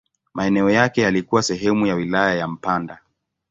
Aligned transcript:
Maeneo 0.33 0.69
yake 0.69 1.01
yalikuwa 1.01 1.43
sehemu 1.43 1.87
ya 1.87 1.95
wilaya 1.95 2.35
ya 2.35 2.47
Mpanda. 2.47 2.97